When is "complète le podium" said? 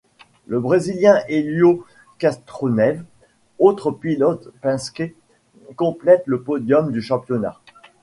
5.75-6.91